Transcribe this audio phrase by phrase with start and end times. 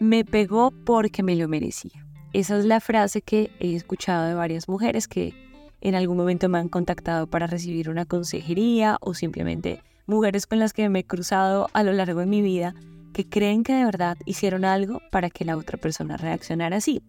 [0.00, 2.06] Me pegó porque me lo merecía.
[2.32, 5.34] Esa es la frase que he escuchado de varias mujeres que
[5.82, 10.72] en algún momento me han contactado para recibir una consejería o simplemente mujeres con las
[10.72, 12.74] que me he cruzado a lo largo de mi vida
[13.12, 17.02] que creen que de verdad hicieron algo para que la otra persona reaccionara así.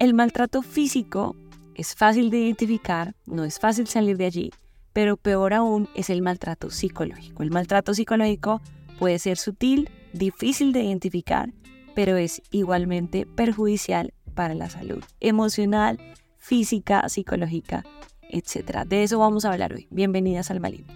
[0.00, 1.36] El maltrato físico
[1.76, 4.50] es fácil de identificar, no es fácil salir de allí,
[4.92, 7.44] pero peor aún es el maltrato psicológico.
[7.44, 8.60] El maltrato psicológico
[8.98, 11.52] puede ser sutil, difícil de identificar,
[11.94, 15.98] pero es igualmente perjudicial para la salud emocional,
[16.38, 17.84] física, psicológica,
[18.28, 18.84] etc.
[18.86, 19.86] De eso vamos a hablar hoy.
[19.90, 20.86] Bienvenidas al Malín.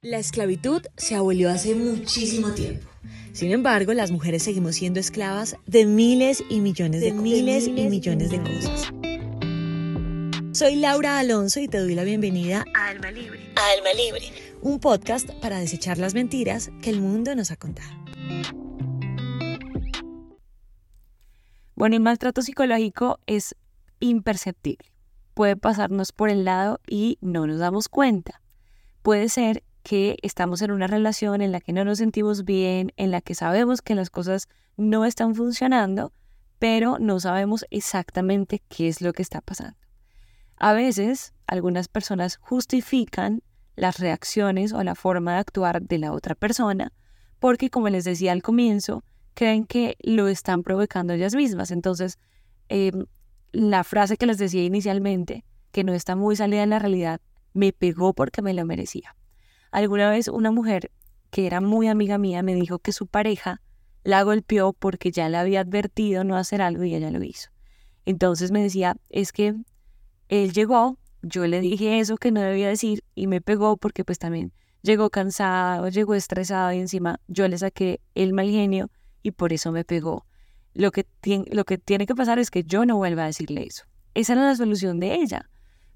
[0.00, 2.86] La esclavitud se abolió hace muchísimo tiempo.
[3.32, 8.30] Sin embargo, las mujeres seguimos siendo esclavas de miles y millones de, miles y millones
[8.30, 8.88] de cosas.
[10.52, 13.38] Soy Laura Alonso y te doy la bienvenida a Alma Libre.
[13.54, 17.90] A Alma Libre, un podcast para desechar las mentiras que el mundo nos ha contado.
[21.74, 23.54] Bueno, el maltrato psicológico es
[24.00, 24.90] imperceptible.
[25.34, 28.40] Puede pasarnos por el lado y no nos damos cuenta.
[29.02, 33.10] Puede ser que estamos en una relación en la que no nos sentimos bien, en
[33.10, 36.12] la que sabemos que las cosas no están funcionando,
[36.58, 39.78] pero no sabemos exactamente qué es lo que está pasando.
[40.56, 43.42] A veces, algunas personas justifican
[43.78, 46.92] las reacciones o la forma de actuar de la otra persona
[47.38, 51.70] porque, como les decía al comienzo, creen que lo están provocando ellas mismas.
[51.70, 52.18] Entonces,
[52.68, 53.06] em,
[53.52, 57.20] la frase que les decía inicialmente, que no está muy salida en la realidad,
[57.54, 59.14] me pegó porque me lo merecía.
[59.70, 60.90] Alguna vez una mujer
[61.30, 63.60] que era muy amiga mía me dijo que su pareja
[64.02, 67.50] la golpeó porque ya le había advertido no hacer algo y ella lo hizo.
[68.06, 69.54] Entonces me decía, es que
[70.28, 74.18] él llegó, yo le dije eso que no debía decir y me pegó porque pues
[74.18, 74.52] también
[74.82, 78.90] llegó cansado, llegó estresado y encima yo le saqué el mal genio
[79.22, 80.26] y por eso me pegó.
[80.74, 81.06] Lo que,
[81.50, 83.84] lo que tiene que pasar es que yo no vuelva a decirle eso.
[84.14, 85.50] Esa era la solución de ella.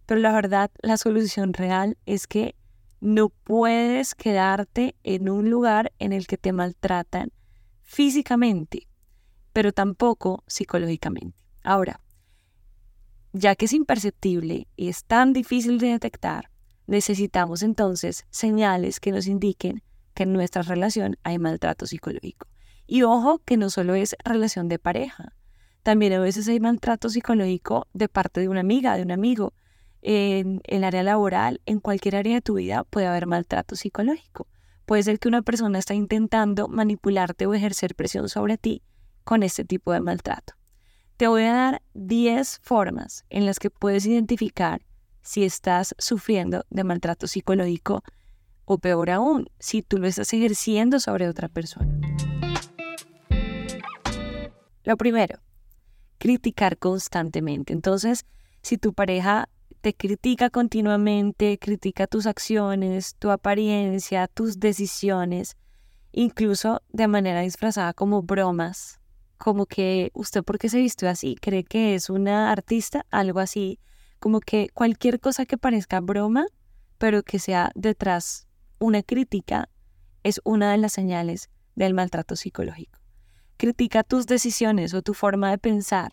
[0.07, 2.57] Pero la verdad, la solución real es que
[3.01, 7.33] no puedes quedarte en un lugar en el que te maltratan
[7.83, 8.89] físicamente,
[9.53, 11.37] pero tampoco psicológicamente.
[11.63, 12.01] Ahora,
[13.33, 16.51] ya que es imperceptible y es tan difícil de detectar,
[16.87, 19.83] necesitamos entonces señales que nos indiquen
[20.15, 22.47] que en nuestra relación hay maltrato psicológico.
[22.87, 25.35] Y ojo que no solo es relación de pareja,
[25.83, 29.55] también a veces hay maltrato psicológico de parte de una amiga, de un amigo,
[30.03, 34.49] en el área laboral, en cualquier área de tu vida puede haber maltrato psicológico.
[34.85, 38.83] Puede ser que una persona está intentando manipularte o ejercer presión sobre ti
[39.25, 40.55] con este tipo de maltrato.
[41.23, 44.83] Te voy a dar 10 formas en las que puedes identificar
[45.21, 48.03] si estás sufriendo de maltrato psicológico
[48.65, 51.97] o peor aún, si tú lo estás ejerciendo sobre otra persona.
[54.83, 55.39] Lo primero,
[56.19, 57.73] criticar constantemente.
[57.73, 58.27] Entonces,
[58.61, 59.49] si tu pareja
[59.81, 65.57] te critica continuamente, critica tus acciones, tu apariencia, tus decisiones,
[66.11, 68.99] incluso de manera disfrazada como bromas,
[69.43, 73.81] como que usted porque se vistió así, cree que es una artista, algo así,
[74.21, 76.47] como que cualquier cosa que parezca broma,
[76.97, 78.47] pero que sea detrás
[78.79, 79.69] una crítica,
[80.23, 83.01] es una de las señales del maltrato psicológico.
[83.57, 86.13] Critica tus decisiones o tu forma de pensar,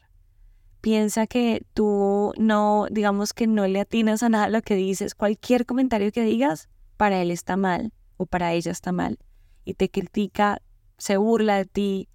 [0.81, 5.67] piensa que tú no, digamos que no le atinas a nada lo que dices, cualquier
[5.67, 6.67] comentario que digas,
[6.97, 9.19] para él está mal o para ella está mal.
[9.66, 10.63] Y te critica,
[10.97, 12.09] se burla de ti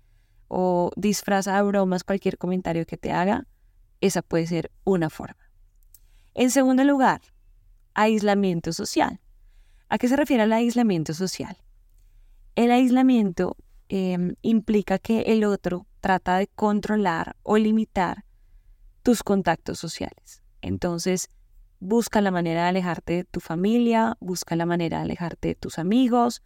[0.56, 3.48] o disfraza bromas cualquier comentario que te haga,
[4.00, 5.50] esa puede ser una forma.
[6.32, 7.22] En segundo lugar,
[7.92, 9.20] aislamiento social.
[9.88, 11.56] ¿A qué se refiere el aislamiento social?
[12.54, 13.56] El aislamiento
[13.88, 18.25] em, implica que el otro trata de controlar o limitar
[19.03, 20.41] tus contactos sociales.
[20.62, 21.31] Entonces,
[21.81, 25.81] busca la manera de alejarte de tu familia, busca la manera de alejarte de tus
[25.81, 26.43] amigos.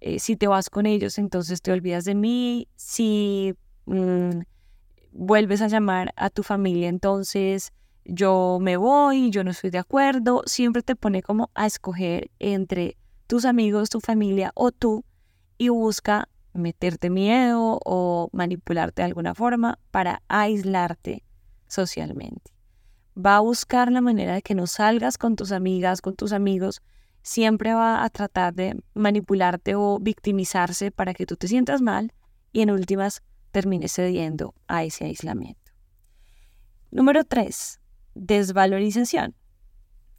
[0.00, 2.68] Eh, si te vas con ellos, entonces te olvidas de mí.
[2.76, 3.54] Si
[3.86, 4.40] mm,
[5.12, 7.72] vuelves a llamar a tu familia, entonces
[8.04, 10.42] yo me voy, yo no estoy de acuerdo.
[10.46, 12.96] Siempre te pone como a escoger entre
[13.26, 15.04] tus amigos, tu familia o tú
[15.58, 21.24] y busca meterte miedo o manipularte de alguna forma para aislarte
[21.66, 22.52] socialmente.
[23.16, 26.82] Va a buscar la manera de que no salgas con tus amigas, con tus amigos.
[27.22, 32.12] Siempre va a tratar de manipularte o victimizarse para que tú te sientas mal
[32.52, 35.72] y en últimas termines cediendo a ese aislamiento.
[36.90, 37.80] Número tres,
[38.14, 39.34] desvalorización.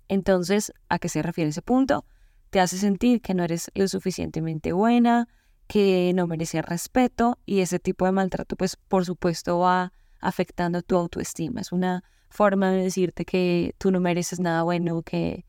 [0.08, 2.06] Entonces, ¿a qué se refiere ese punto?
[2.50, 5.28] Te hace sentir que no eres lo suficientemente buena,
[5.68, 10.98] que no merece respeto y ese tipo de maltrato pues por supuesto va afectando tu
[10.98, 11.62] autoestima.
[11.62, 15.46] Es una forma de decirte que tú no mereces nada bueno, que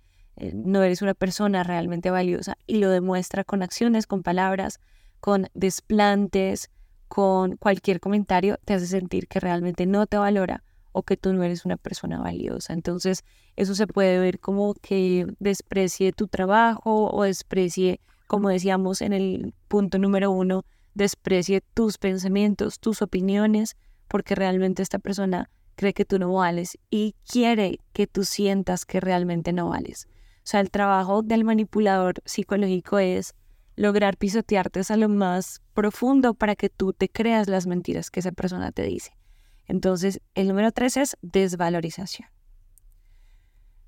[0.54, 4.80] no eres una persona realmente valiosa y lo demuestra con acciones, con palabras,
[5.20, 6.70] con desplantes,
[7.08, 11.42] con cualquier comentario, te hace sentir que realmente no te valora o que tú no
[11.42, 12.72] eres una persona valiosa.
[12.72, 13.24] Entonces,
[13.56, 19.54] eso se puede ver como que desprecie tu trabajo o desprecie, como decíamos en el
[19.68, 20.64] punto número uno,
[20.94, 23.76] desprecie tus pensamientos, tus opiniones,
[24.08, 29.00] porque realmente esta persona cree que tú no vales y quiere que tú sientas que
[29.00, 30.08] realmente no vales.
[30.50, 33.36] Sea, el trabajo del manipulador psicológico es
[33.76, 38.32] lograr pisotearte a lo más profundo para que tú te creas las mentiras que esa
[38.32, 39.12] persona te dice.
[39.68, 42.28] Entonces, el número tres es desvalorización.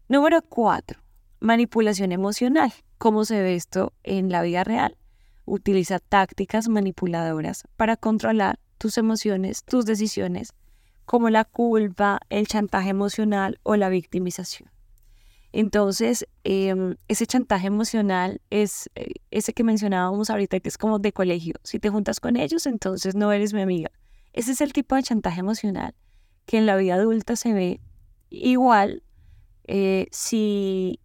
[0.07, 1.03] Número cuatro,
[1.41, 2.73] manipulación emocional.
[2.97, 4.97] ¿Cómo se ve esto en la vida real?
[5.45, 10.53] Utiliza tácticas manipuladoras para controlar tus emociones, tus decisiones,
[11.07, 14.71] como la culpa, el chantaje emocional o la victimización.
[15.53, 21.13] Entonces, em, ese chantaje emocional es eh, ese que mencionábamos ahorita, que es como de
[21.13, 21.55] colegio.
[21.63, 23.91] Si te juntas con ellos, entonces no eres mi amiga.
[24.33, 25.95] Ese es el tipo de chantaje emocional
[26.47, 27.81] que en la vida adulta se ve
[28.31, 29.03] igual
[29.65, 31.01] eh, si,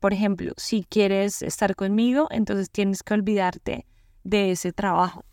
[0.00, 3.86] por ejemplo, si quieres estar conmigo, entonces tienes que olvidarte
[4.22, 5.24] de ese trabajo.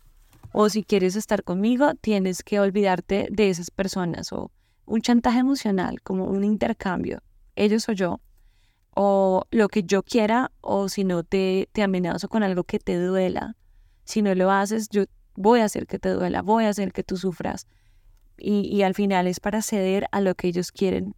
[0.52, 4.32] O si quieres estar conmigo, tienes que olvidarte de esas personas.
[4.32, 4.50] O
[4.86, 7.22] un chantaje emocional, como un intercambio,
[7.54, 8.20] ellos o yo,
[8.94, 12.96] o lo que yo quiera, o si no te, te amenazo con algo que te
[12.96, 13.56] duela.
[14.04, 15.04] Si no lo haces, yo
[15.34, 17.66] voy a hacer que te duela, voy a hacer que tú sufras.
[18.36, 21.14] Y, y al final es para ceder a lo que ellos quieren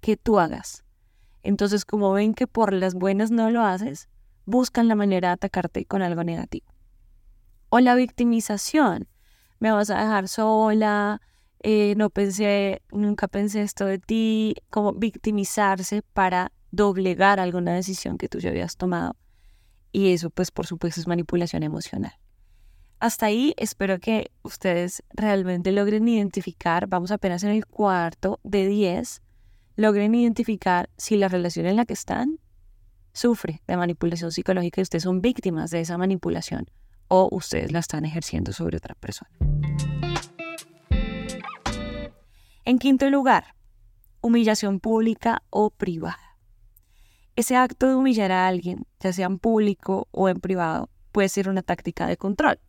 [0.00, 0.84] que tú hagas.
[1.42, 4.08] Entonces, como ven que por las buenas no lo haces,
[4.46, 6.66] buscan la manera de atacarte con algo negativo.
[7.68, 9.08] O la victimización.
[9.60, 11.20] Me vas a dejar sola,
[11.60, 18.28] eh, no pensé, nunca pensé esto de ti, como victimizarse para doblegar alguna decisión que
[18.28, 19.16] tú ya habías tomado.
[19.92, 22.12] Y eso, pues, por supuesto, es manipulación emocional.
[22.98, 29.22] Hasta ahí espero que ustedes realmente logren identificar, vamos apenas en el cuarto de 10,
[29.76, 32.38] logren identificar si la relación en la que están
[33.12, 36.66] sufre de manipulación psicológica y ustedes son víctimas de esa manipulación
[37.08, 39.30] o ustedes la están ejerciendo sobre otra persona.
[42.64, 43.54] En quinto lugar,
[44.22, 46.33] humillación pública o privada.
[47.36, 51.48] Ese acto de humillar a alguien, ya sea en público o en privado, puede ser
[51.48, 52.60] una táctica de control.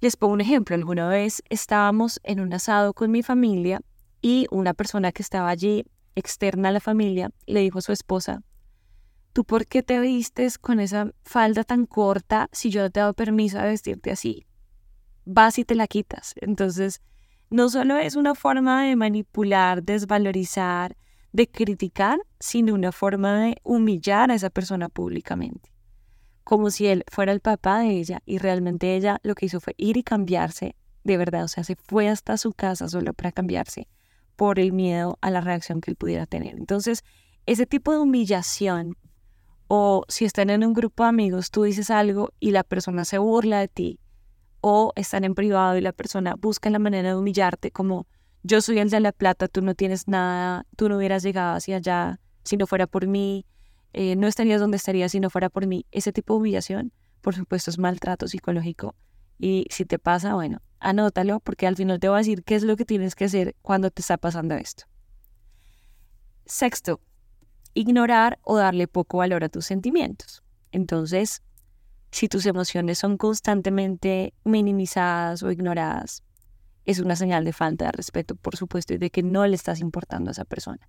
[0.00, 0.74] Les pongo un ejemplo.
[0.74, 3.80] Alguna vez estábamos en un asado con mi familia
[4.22, 5.84] y una persona que estaba allí,
[6.14, 8.42] externa a la familia, le dijo a su esposa,
[9.34, 13.02] ¿tú por qué te vistes con esa falda tan corta si yo no te he
[13.02, 14.46] dado permiso de vestirte así?
[15.26, 16.32] Vas y te la quitas.
[16.40, 17.02] Entonces,
[17.50, 20.96] no solo es una forma de manipular, desvalorizar,
[21.36, 25.70] de criticar, sino una forma de humillar a esa persona públicamente.
[26.44, 29.74] Como si él fuera el papá de ella y realmente ella lo que hizo fue
[29.76, 33.86] ir y cambiarse, de verdad, o sea, se fue hasta su casa solo para cambiarse
[34.34, 36.56] por el miedo a la reacción que él pudiera tener.
[36.56, 37.04] Entonces,
[37.44, 38.96] ese tipo de humillación,
[39.68, 43.18] o si están en un grupo de amigos, tú dices algo y la persona se
[43.18, 44.00] burla de ti,
[44.62, 48.06] o están en privado y la persona busca la manera de humillarte como
[48.46, 51.76] yo soy el de la plata, tú no tienes nada, tú no hubieras llegado hacia
[51.76, 53.44] allá si no fuera por mí,
[53.92, 55.84] eh, no estarías donde estarías si no fuera por mí.
[55.90, 58.94] Ese tipo de humillación, por supuesto, es maltrato psicológico.
[59.38, 62.62] Y si te pasa, bueno, anótalo porque al final te voy a decir qué es
[62.62, 64.84] lo que tienes que hacer cuando te está pasando esto.
[66.44, 67.00] Sexto,
[67.74, 70.44] ignorar o darle poco valor a tus sentimientos.
[70.70, 71.42] Entonces,
[72.12, 76.22] si tus emociones son constantemente minimizadas o ignoradas,
[76.86, 79.80] es una señal de falta de respeto, por supuesto, y de que no le estás
[79.80, 80.88] importando a esa persona.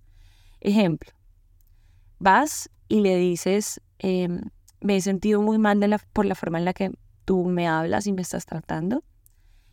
[0.60, 1.12] Ejemplo,
[2.18, 4.40] vas y le dices, em,
[4.80, 5.80] me he sentido muy mal
[6.12, 6.92] por la forma en la que
[7.24, 9.04] tú me hablas y me estás tratando.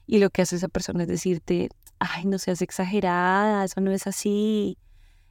[0.08, 4.08] Y lo que hace esa persona es decirte, ay, no seas exagerada, eso no es
[4.08, 4.78] así,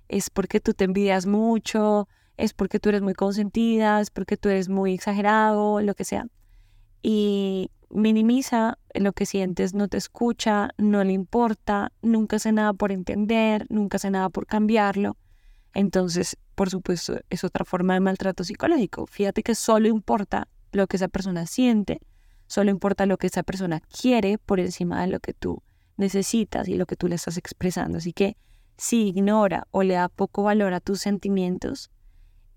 [0.09, 4.49] es porque tú te envidias mucho, es porque tú eres muy consentida, es porque tú
[4.49, 6.27] eres muy exagerado, lo que sea.
[7.03, 12.93] Y minimiza lo que sientes, no te escucha, no le importa, nunca hace nada por
[12.93, 15.17] entender, nunca hace nada por cambiarlo.
[15.73, 19.07] Entonces, por supuesto, es otra forma de maltrato psicológico.
[19.07, 22.01] Fíjate que solo importa lo que esa persona siente,
[22.47, 25.63] solo importa lo que esa persona quiere por encima de lo que tú
[25.97, 27.99] necesitas y lo que tú le estás expresando.
[27.99, 28.37] Así que
[28.77, 31.91] si ignora o le da poco valor a tus sentimientos,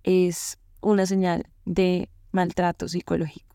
[0.03, 3.46] es una señal de maltrato psicológico.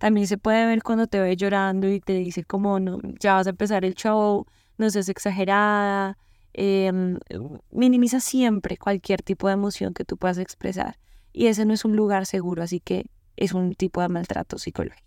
[0.00, 3.46] También se puede ver cuando te ve llorando y te dice como, no, ya vas
[3.46, 4.46] a empezar el show,
[4.78, 6.16] no seas exagerada,
[6.54, 7.18] em,
[7.70, 10.96] minimiza siempre cualquier tipo de emoción que tú puedas expresar.
[11.34, 15.06] Y ese no es un lugar seguro, así que es un tipo de maltrato psicológico.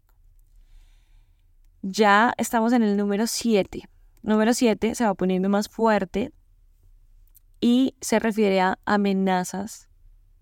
[1.81, 3.89] Ya estamos en el número 7.
[4.21, 6.31] Número 7 se va poniendo más fuerte
[7.59, 9.89] y se refiere a amenazas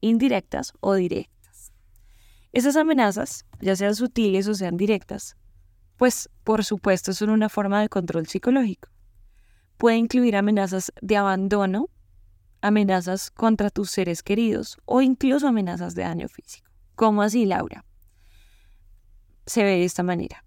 [0.01, 1.40] indirectas o directas.
[2.53, 5.37] Esas amenazas, ya sean sutiles o sean directas,
[5.97, 8.89] pues por supuesto son una forma de control psicológico.
[9.77, 11.89] Puede incluir amenazas de abandono,
[12.61, 16.69] amenazas contra tus seres queridos o incluso amenazas de daño físico.
[16.95, 17.85] ¿Cómo así, Laura?
[19.45, 20.43] Se ve de esta manera.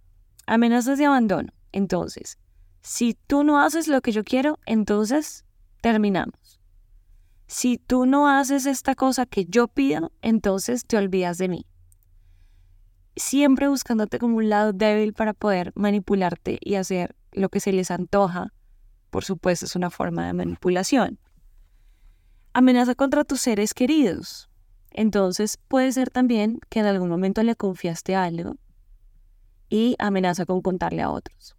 [0.47, 1.53] Amenazas de abandono.
[1.73, 2.39] Entonces,
[2.83, 5.45] si tú no haces lo que yo quiero, entonces
[5.81, 6.61] terminamos.
[7.47, 11.67] Si tú no haces esta cosa que yo pido, entonces te olvidas de mí.
[13.16, 17.90] Siempre buscándote como un lado débil para poder manipularte y hacer lo que se les
[17.90, 18.52] antoja.
[19.11, 21.18] Por supuesto, es una forma de manipulación.
[22.52, 24.49] Amenaza contra tus seres queridos.
[24.90, 28.56] Entonces puede ser también que en algún momento le confiaste algo
[29.68, 31.56] y amenaza con contarle a otros.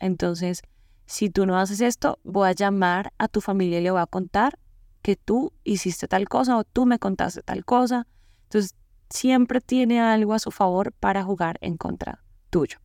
[0.00, 0.62] Entonces,
[1.06, 4.06] si tú no haces esto, voy a llamar a tu familia y le voy a
[4.06, 4.58] contar
[5.00, 8.06] que tú hiciste tal cosa o tú me contaste tal cosa.
[8.44, 8.74] Entonces,
[9.12, 12.78] siempre tiene algo a su favor para jugar en contra tuyo.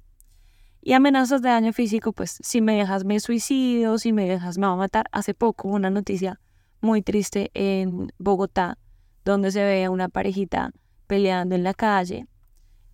[0.81, 4.67] Y amenazas de daño físico, pues si me dejas me suicidio, si me dejas me
[4.67, 5.07] va a matar.
[5.11, 6.39] Hace poco una noticia
[6.79, 8.77] muy triste en Bogotá,
[9.25, 10.71] donde se ve a una parejita
[11.07, 12.27] peleando en la calle.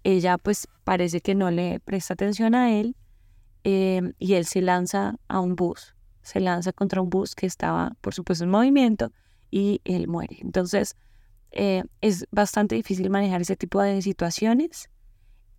[0.03, 2.95] Ella pues parece que no le presta atención a él
[3.63, 7.95] em, y él se lanza a un bus, se lanza contra un bus que estaba
[8.01, 9.11] por supuesto en movimiento
[9.51, 10.37] y él muere.
[10.41, 10.95] Entonces
[11.53, 14.89] eh, es bastante difícil manejar ese tipo de situaciones.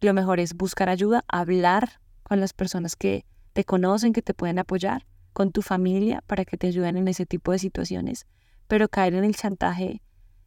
[0.00, 4.58] Lo mejor es buscar ayuda, hablar con las personas que te conocen, que te pueden
[4.58, 8.26] apoyar con tu familia para que te ayuden en ese tipo de situaciones,
[8.66, 10.02] pero caer en el chantaje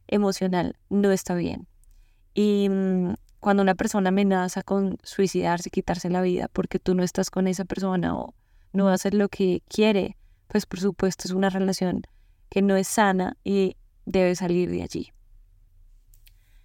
[0.06, 1.66] emocional no está bien.
[2.34, 7.30] Y mm, cuando una persona amenaza con suicidarse, quitarse la vida porque tú no estás
[7.30, 8.34] con esa persona o
[8.72, 12.02] no va a hacer lo que quiere, pues por supuesto es una relación
[12.50, 15.12] que no es sana y debe salir de allí.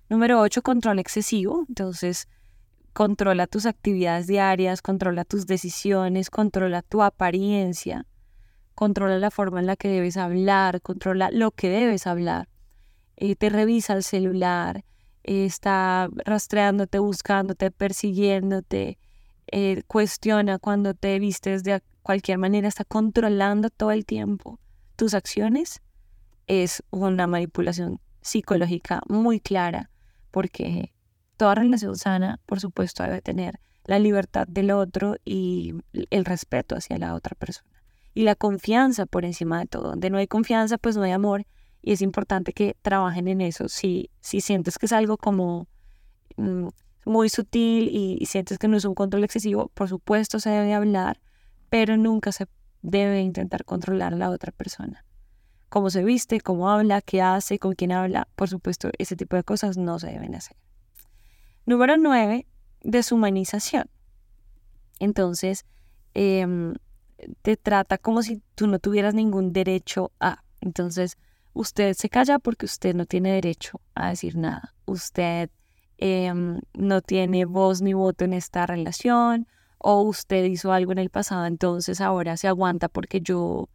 [0.10, 1.66] Número 8, control excesivo.
[1.68, 2.28] Entonces,
[2.94, 8.06] controla tus actividades diarias, controla tus decisiones, controla tu apariencia
[8.76, 12.50] controla la forma en la que debes hablar, controla lo que debes hablar,
[13.16, 14.84] eh, te revisa el celular,
[15.24, 18.98] está rastreándote, buscándote, persiguiéndote,
[19.48, 24.60] eh, cuestiona cuando te vistes de cualquier manera, está controlando todo el tiempo
[24.96, 25.82] tus acciones,
[26.48, 29.90] es una manipulación psicológica muy clara,
[30.34, 30.92] porque
[31.38, 35.76] toda relación sana, por supuesto, debe tener la libertad del otro y
[36.10, 37.70] el respeto hacia la otra persona
[38.16, 39.90] y la confianza por encima de todo.
[39.90, 41.46] Donde no hay confianza, pues no hay amor
[41.84, 43.70] y es importante que trabajen en eso.
[43.70, 45.68] Si, si sientes que es algo como
[46.38, 46.70] mm,
[47.06, 51.20] muy sutil y, sientes que no es un control excesivo, por supuesto se debe hablar,
[51.70, 52.48] pero nunca se
[52.82, 55.06] debe intentar controlar a la otra persona.
[55.74, 59.44] Cómo se viste, cómo habla, qué hace, con quién habla, por supuesto, ese tipo de
[59.44, 60.56] cosas no se deben hacer.
[61.66, 62.46] Número nueve,
[62.84, 63.90] deshumanización.
[65.00, 65.66] Entonces,
[66.14, 66.46] eh,
[67.42, 70.44] te trata como si tú no tuvieras ningún derecho a.
[70.62, 71.18] Entonces,
[71.54, 74.76] usted se calla porque usted no tiene derecho a decir nada.
[74.86, 75.50] Usted
[75.98, 79.48] em, no tiene voz ni voto en esta relación
[79.80, 83.70] o usted hizo algo en el pasado, entonces ahora se aguanta porque yo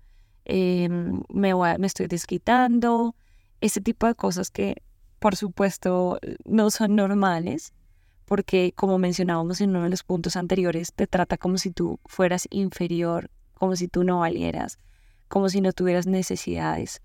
[0.48, 3.14] em, me, me estoy desquitando.
[3.60, 4.82] Ese tipo de cosas que,
[5.18, 7.72] por supuesto, no son normales
[8.28, 12.46] porque como mencionábamos en uno de los puntos anteriores, te trata como si tú fueras
[12.50, 14.78] inferior, como si tú no valieras,
[15.28, 17.00] como si no tuvieras necesidades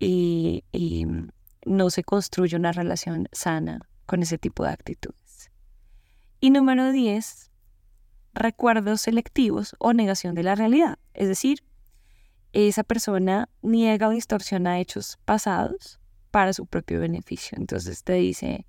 [0.00, 0.64] y,
[1.66, 5.50] no se construye una relación sana con ese tipo de actitudes.
[6.38, 7.50] Y número 10,
[8.34, 11.00] recuerdos selectivos o negación de la realidad.
[11.12, 11.64] Es decir,
[12.64, 17.56] esa persona niega o distorsiona hechos pasados para su propio beneficio.
[17.58, 18.66] Entonces te dice,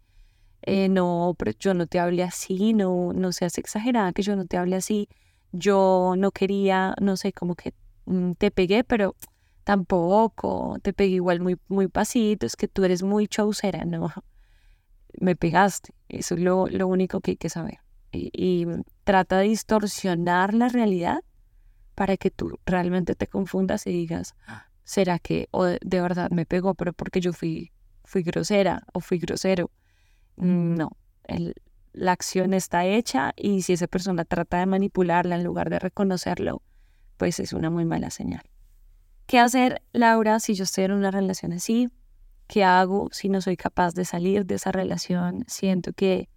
[0.61, 4.45] eh, no, pero yo no te hablé así, no, no seas exagerada que yo no
[4.45, 5.07] te hable así,
[5.51, 7.73] yo no quería, no sé, como que
[8.05, 9.15] mm, te pegué, pero
[9.63, 14.11] tampoco, te pegué igual muy, muy pasito, es que tú eres muy chaucera, no,
[15.19, 17.79] me pegaste, eso es lo, lo único que hay que saber.
[18.11, 18.65] Y,
[19.03, 21.19] trata de distorsionar la realidad
[21.97, 24.35] para que tú realmente te confundas y digas,
[24.83, 27.71] ¿será que o de, verdad me pegó, pero porque yo fui,
[28.03, 29.71] fui grosera o fui grosero?
[30.35, 30.91] No,
[31.93, 36.61] la acción está hecha y si esa persona trata de manipularla en lugar de reconocerlo,
[37.17, 38.43] pues es una muy mala señal.
[39.25, 41.89] ¿Qué hacer, Laura, si yo estoy en una relación así?
[42.45, 45.45] ¿Qué hago si no soy capaz de salir de esa relación?
[45.47, 46.29] Siento que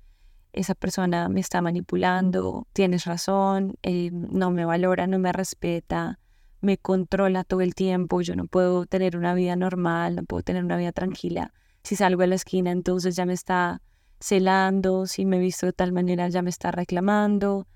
[0.53, 6.19] esa persona me está manipulando, tienes razón, eh, no me valora, no me respeta,
[6.61, 10.65] me controla todo el tiempo, yo no puedo tener una vida normal, no puedo tener
[10.65, 11.53] una vida tranquila.
[11.83, 13.81] Si salgo a la esquina, entonces ya me está
[14.21, 17.67] celando, si me he visto de tal manera, ya me está reclamando.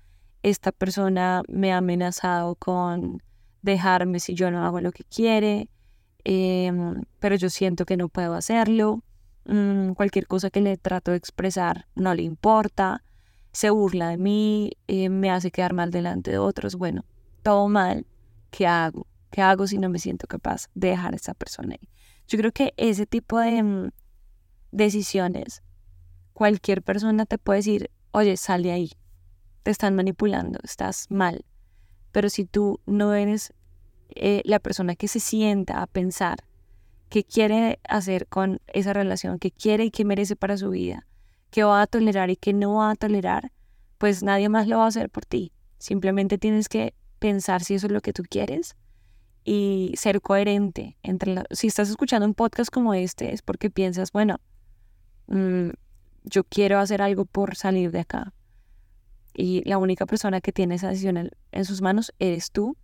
[0.43, 3.23] Esta persona me ha amenazado con
[3.63, 5.69] dejarme si yo no hago lo que quiere,
[6.23, 9.03] em, pero yo siento que no puedo hacerlo.
[9.45, 13.03] Mm, cualquier cosa que le trato de expresar no le importa,
[13.51, 16.75] se burla de mí, eh, me hace quedar mal delante de otros.
[16.75, 17.05] Bueno,
[17.43, 18.05] todo mal.
[18.51, 19.07] ¿Qué hago?
[19.31, 21.89] ¿Qué hago si no me siento capaz de dejar a esa persona ahí?
[22.27, 23.89] Yo creo que ese tipo de mm,
[24.71, 25.61] decisiones,
[26.33, 28.91] cualquier persona te puede decir, oye, sal de ahí,
[29.63, 31.45] te están manipulando, estás mal.
[32.11, 33.53] Pero si tú no eres
[34.09, 36.43] eh, la persona que se sienta a pensar
[37.15, 41.07] qué quiere hacer con esa relación, qué quiere y qué merece para su vida,
[41.49, 43.53] qué va a tolerar y qué no va a tolerar,
[43.97, 45.53] pues nadie más lo va a hacer por ti.
[45.77, 48.75] Simplemente tienes que pensar si eso es lo que tú quieres
[49.45, 50.97] y ser coherente.
[51.03, 54.41] Entre si estás escuchando un podcast como este es porque piensas, bueno,
[55.27, 55.69] mm,
[56.25, 58.33] yo quiero hacer algo por salir de acá.
[59.33, 62.75] Y la única persona que tiene esa decisión en, sus manos eres tú.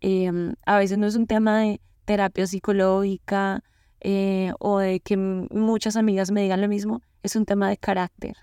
[0.00, 3.62] Em, a veces no es un tema de terapia psicológica
[4.00, 8.36] eh, o de que muchas amigas me digan lo mismo, es un tema de carácter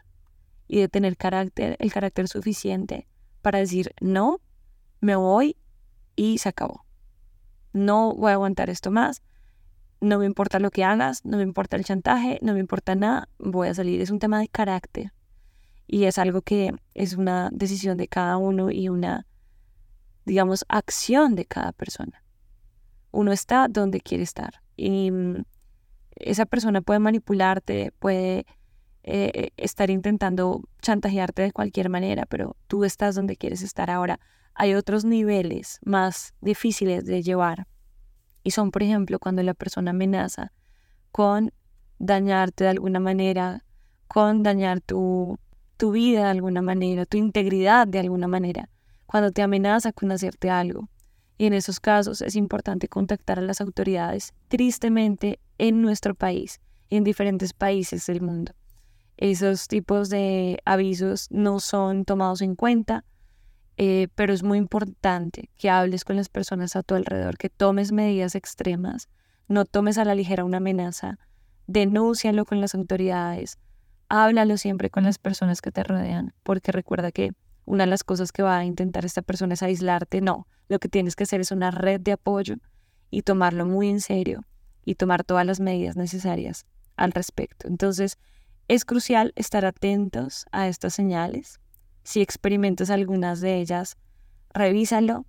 [0.67, 3.07] y de tener carácter, el carácter suficiente
[3.41, 4.39] para decir no,
[5.01, 5.57] me voy
[6.15, 6.85] y se acabó.
[7.73, 9.21] No voy a aguantar esto más,
[10.01, 13.27] no me importa lo que hagas, no me importa el chantaje, no me importa nada,
[13.37, 14.01] voy a salir.
[14.01, 15.11] Es un tema de carácter
[15.87, 19.27] y es algo que es una decisión de cada uno y una,
[20.25, 22.23] digamos, acción de cada persona
[23.11, 24.61] uno está donde quiere estar.
[24.75, 25.43] Y mm,
[26.15, 28.45] esa persona puede manipularte, puede
[29.03, 34.19] eh, estar intentando chantajearte de cualquier manera, pero tú estás donde quieres estar ahora.
[34.53, 37.67] Hay otros niveles más difíciles de llevar.
[38.43, 40.51] Y son, por ejemplo, cuando la persona amenaza
[41.11, 41.51] con
[41.97, 43.65] dañarte de alguna manera,
[44.07, 45.37] con dañar tu,
[45.77, 48.69] tu vida de alguna manera, tu integridad de alguna manera,
[49.05, 50.89] cuando te amenaza con hacerte algo
[51.39, 56.97] y en esos casos es importante contactar a las autoridades, tristemente en nuestro país y
[56.97, 58.51] en diferentes países del mundo.
[59.15, 63.05] Esos tipos de avisos no son tomados en cuenta,
[63.77, 67.93] eh, pero es muy importante que hables con las personas a tu alrededor, que tomes
[67.93, 69.07] medidas extremas,
[69.47, 71.19] no tomes a la ligera una amenaza,
[71.67, 73.57] denúncialo con las autoridades,
[74.09, 77.31] háblalo siempre con las personas que te rodean, porque recuerda que
[77.69, 80.89] una de las cosas que va a intentar esta persona es aislarte, no, lo que
[80.89, 82.55] tienes que hacer es una red de apoyo
[83.11, 84.43] y tomarlo muy en serio
[84.85, 86.65] y tomar todas las medidas necesarias
[86.97, 87.67] al respecto.
[87.67, 88.17] Entonces,
[88.67, 91.59] es crucial estar atentos a estas señales.
[92.01, 93.97] Si experimentas algunas de ellas,
[94.51, 95.27] revísalo,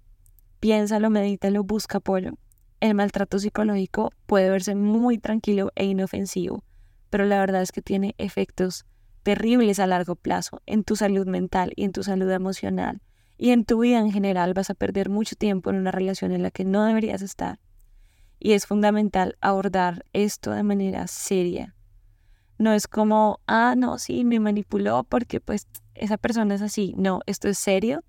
[0.60, 2.38] piénsalo, medítalo, busca apoyo.
[2.80, 6.64] El maltrato psicológico puede verse muy tranquilo e inofensivo,
[7.10, 8.86] pero la verdad es que tiene efectos
[9.22, 13.00] terribles a largo plazo en tu salud mental y en tu salud emocional
[13.40, 16.42] y en tu vida en general vas a perder mucho tiempo en una relación en
[16.42, 17.58] la que no deberías estar.
[18.38, 21.74] Y es fundamental abordar esto de manera seria.
[22.58, 26.92] No es como, ah, no, sí, me manipuló porque pues esa persona es así.
[26.98, 28.04] No, esto es serio.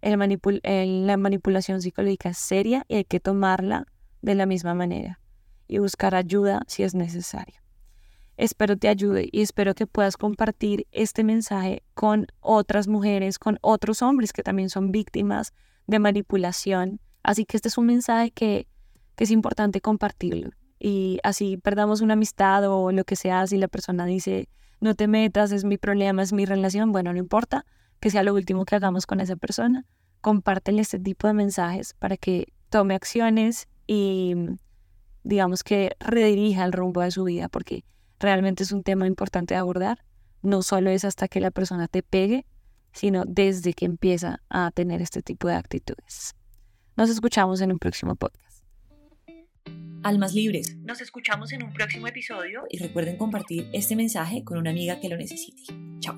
[0.00, 3.86] La manipulación psicológica es seria y hay que tomarla
[4.22, 5.20] de la misma manera
[5.68, 7.60] y buscar ayuda si es necesario.
[8.40, 14.00] Espero te ayude y espero que puedas compartir este mensaje con otras mujeres, con otros
[14.00, 15.52] hombres que también son víctimas
[15.86, 17.00] de manipulación.
[17.22, 18.66] Así que este es un mensaje que,
[19.18, 20.52] es importante compartirlo.
[20.78, 24.48] Y así perdamos una amistad o lo que sea, si la persona dice,
[24.80, 27.66] no te metas, es mi problema, es mi relación, bueno, no importa,
[28.00, 29.84] que sea lo último que hagamos con esa persona.
[30.22, 34.34] Compártele este tipo de mensajes para que tome acciones y
[35.24, 37.84] digamos que redirija el rumbo de su vida, porque
[38.20, 40.04] realmente es un tema importante de abordar.
[40.42, 42.46] No solo es hasta que la persona te pegue,
[42.92, 46.34] sino desde que empieza a tener este tipo de actitudes.
[46.96, 48.64] Nos escuchamos en un próximo podcast.
[50.02, 50.76] Almas libres.
[50.78, 55.08] Nos escuchamos en un próximo episodio y recuerden compartir este mensaje con una amiga que
[55.08, 55.62] lo necesite.
[56.00, 56.16] Chao.